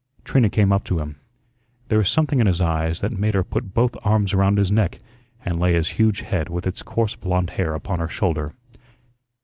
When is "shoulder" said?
8.09-8.47